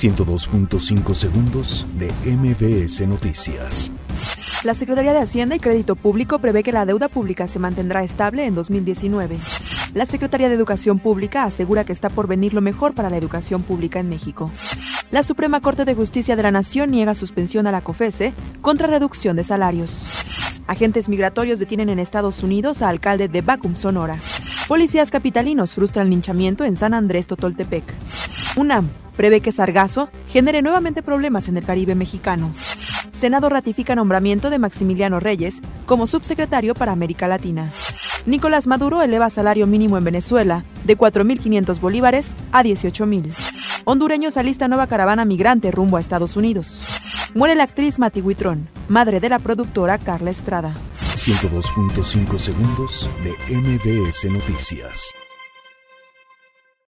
102.5 0.00 1.14
segundos 1.14 1.86
de 1.98 2.10
MBS 2.24 3.06
Noticias. 3.06 3.92
La 4.64 4.72
Secretaría 4.72 5.12
de 5.12 5.18
Hacienda 5.18 5.56
y 5.56 5.58
Crédito 5.58 5.94
Público 5.94 6.38
prevé 6.38 6.62
que 6.62 6.72
la 6.72 6.86
deuda 6.86 7.10
pública 7.10 7.46
se 7.46 7.58
mantendrá 7.58 8.02
estable 8.02 8.46
en 8.46 8.54
2019. 8.54 9.36
La 9.92 10.06
Secretaría 10.06 10.48
de 10.48 10.54
Educación 10.54 11.00
Pública 11.00 11.44
asegura 11.44 11.84
que 11.84 11.92
está 11.92 12.08
por 12.08 12.28
venir 12.28 12.54
lo 12.54 12.62
mejor 12.62 12.94
para 12.94 13.10
la 13.10 13.18
educación 13.18 13.62
pública 13.62 14.00
en 14.00 14.08
México. 14.08 14.50
La 15.10 15.22
Suprema 15.22 15.60
Corte 15.60 15.84
de 15.84 15.94
Justicia 15.94 16.34
de 16.34 16.44
la 16.44 16.50
Nación 16.50 16.92
niega 16.92 17.14
suspensión 17.14 17.66
a 17.66 17.72
la 17.72 17.82
COFESE 17.82 18.32
contra 18.62 18.86
reducción 18.86 19.36
de 19.36 19.44
salarios. 19.44 20.06
Agentes 20.66 21.10
migratorios 21.10 21.58
detienen 21.58 21.90
en 21.90 21.98
Estados 21.98 22.42
Unidos 22.42 22.80
a 22.80 22.88
alcalde 22.88 23.28
de 23.28 23.42
Bacum, 23.42 23.76
Sonora. 23.76 24.16
Policías 24.66 25.10
capitalinos 25.10 25.74
frustran 25.74 26.08
linchamiento 26.08 26.64
en 26.64 26.78
San 26.78 26.94
Andrés 26.94 27.26
Totoltepec. 27.26 27.84
UNAM 28.56 28.88
prevé 29.20 29.42
que 29.42 29.52
Sargazo 29.52 30.08
genere 30.32 30.62
nuevamente 30.62 31.02
problemas 31.02 31.46
en 31.48 31.58
el 31.58 31.66
Caribe 31.66 31.94
mexicano. 31.94 32.54
Senado 33.12 33.50
ratifica 33.50 33.94
nombramiento 33.94 34.48
de 34.48 34.58
Maximiliano 34.58 35.20
Reyes 35.20 35.60
como 35.84 36.06
subsecretario 36.06 36.72
para 36.72 36.92
América 36.92 37.28
Latina. 37.28 37.70
Nicolás 38.24 38.66
Maduro 38.66 39.02
eleva 39.02 39.28
salario 39.28 39.66
mínimo 39.66 39.98
en 39.98 40.04
Venezuela 40.04 40.64
de 40.84 40.96
4.500 40.96 41.80
bolívares 41.80 42.34
a 42.50 42.64
18.000. 42.64 43.34
Hondureños 43.84 44.38
alista 44.38 44.68
nueva 44.68 44.86
caravana 44.86 45.26
migrante 45.26 45.70
rumbo 45.70 45.98
a 45.98 46.00
Estados 46.00 46.38
Unidos. 46.38 46.82
Muere 47.34 47.54
la 47.56 47.64
actriz 47.64 47.98
Mati 47.98 48.22
Huitrón, 48.22 48.70
madre 48.88 49.20
de 49.20 49.28
la 49.28 49.38
productora 49.38 49.98
Carla 49.98 50.30
Estrada. 50.30 50.72
102.5 51.14 52.38
segundos 52.38 53.10
de 53.22 53.54
MBS 53.54 54.30
Noticias. 54.30 55.12